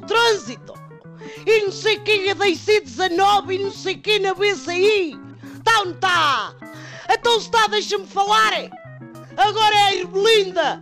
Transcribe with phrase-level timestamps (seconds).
[0.00, 0.74] trânsito.
[1.46, 5.18] E não sei quem é da IC19 e não sei quem na BCI.
[5.62, 6.54] Tá ou não tá?
[7.10, 8.52] Então se está, deixa-me falar.
[9.36, 10.80] Agora é a Irmelinda.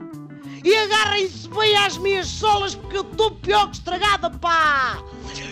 [0.62, 5.02] E agarrem-se bem às minhas solas porque eu estou pior que estragada, pá!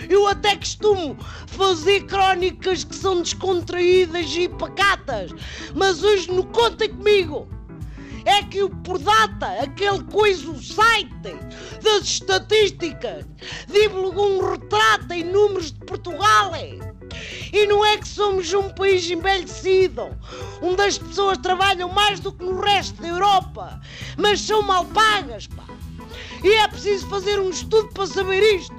[0.08, 1.16] Eu até costumo
[1.46, 5.30] fazer crónicas que são descontraídas e pacatas,
[5.74, 7.48] mas hoje não contem comigo!
[8.24, 11.36] É que o por data, aquele coisa, o site
[11.82, 13.24] das estatísticas,
[13.66, 16.52] divulgou um retrato em números de Portugal.
[17.52, 20.10] E não é que somos um país envelhecido,
[20.62, 23.80] onde as pessoas trabalham mais do que no resto da Europa,
[24.16, 25.64] mas são mal pagas, pá.
[26.42, 28.76] E é preciso fazer um estudo para saber isto.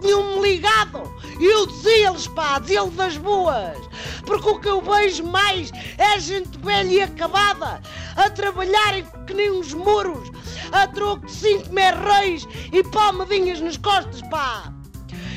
[0.00, 1.02] Tinham-me ligado
[1.38, 3.78] e eu dizia-lhes, pá, dizia-lhe das boas.
[4.26, 7.80] Porque o que eu vejo mais é gente velha e acabada
[8.16, 10.30] a trabalharem que nem uns muros,
[10.72, 14.72] a troco de cinco reis e palmadinhas nas costas, pá.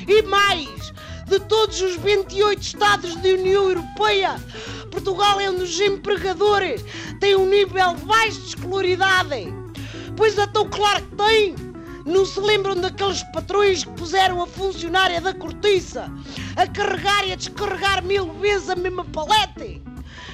[0.08, 0.94] E mais,
[1.28, 4.36] de todos os 28 Estados da União Europeia,
[4.92, 6.84] Portugal é um dos empregadores,
[7.20, 9.54] tem um nível baixo de escolaridade.
[10.16, 11.56] Pois é tão claro que tem.
[12.06, 16.12] Não se lembram daqueles patrões que puseram a funcionária da cortiça
[16.56, 19.82] a carregar e a descarregar mil vezes a mesma palete?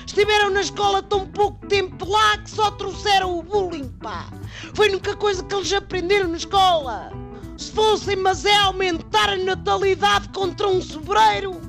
[0.06, 4.28] Estiveram na escola tão pouco tempo lá que só trouxeram o bullying, pá.
[4.74, 7.12] Foi a coisa que eles aprenderam na escola.
[7.58, 11.62] Se fossem, mas é aumentar a natalidade contra um sobreiro.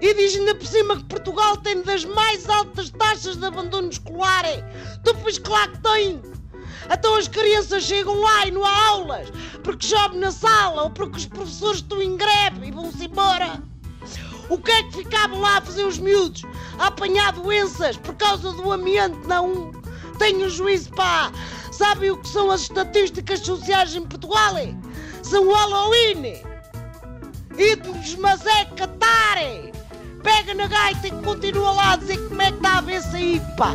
[0.00, 4.44] E diz ainda por cima que Portugal tem das mais altas taxas de abandono escolar.
[5.04, 6.20] Tu pois claro que tem.
[6.90, 9.28] Então as crianças chegam lá e não há aulas,
[9.62, 13.62] porque chove na sala ou porque os professores estão em greve e vão-se embora.
[14.48, 16.42] O que é que ficavam lá a fazer os miúdos?
[16.78, 19.18] A apanhar doenças por causa do ambiente?
[19.26, 19.72] Não.
[20.18, 21.32] Tenho juízo, pá.
[21.72, 24.54] Sabem o que são as estatísticas sociais em Portugal?
[25.22, 26.42] São o Halloween.
[27.56, 29.38] Ídolos, mas é Qatar.
[30.22, 33.42] Pega na gaita e continua lá a dizer como é que está a ver-se aí,
[33.56, 33.74] pá.